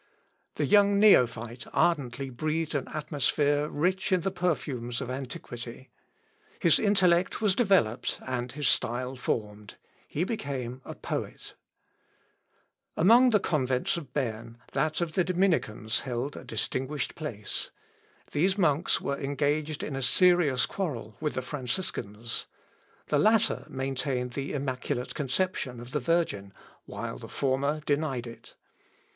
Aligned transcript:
The 0.55 0.65
young 0.65 0.99
neophyte 0.99 1.67
ardently 1.73 2.31
breathed 2.31 2.73
an 2.73 2.87
atmosphere 2.87 3.67
rich 3.69 4.11
in 4.11 4.21
the 4.21 4.31
perfumes 4.31 4.99
of 4.99 5.11
antiquity. 5.11 5.91
His 6.59 6.79
intellect 6.79 7.39
was 7.39 7.53
developed 7.53 8.19
and 8.25 8.51
his 8.51 8.67
style 8.67 9.15
formed. 9.15 9.75
He 10.07 10.23
became 10.23 10.81
a 10.85 10.95
poet. 10.95 11.53
Ab 11.53 11.53
eo 11.53 11.53
in 11.53 11.53
adyta 11.53 12.33
classicorum 12.33 12.49
scriptorum 12.49 12.53
introductus. 12.57 12.73
(Ibid.) 12.73 13.01
Among 13.03 13.29
the 13.29 13.39
convents 13.39 13.97
of 13.97 14.13
Berne, 14.15 14.57
that 14.71 15.01
of 15.01 15.13
the 15.13 15.23
Dominicans 15.23 15.99
held 15.99 16.35
a 16.35 16.43
distinguished 16.45 17.13
place. 17.13 17.69
These 18.31 18.57
monks 18.57 18.99
were 18.99 19.19
engaged 19.19 19.83
in 19.83 19.95
a 19.95 20.01
serious 20.01 20.65
quarrel 20.65 21.15
with 21.19 21.35
the 21.35 21.43
Franciscans. 21.43 22.47
The 23.09 23.19
latter 23.19 23.67
maintained 23.69 24.31
the 24.31 24.53
immaculate 24.53 25.13
conception 25.13 25.79
of 25.79 25.91
the 25.91 25.99
virgin, 25.99 26.53
while 26.87 27.19
the 27.19 27.27
former 27.29 27.81
denied 27.81 28.25
it. 28.25 28.55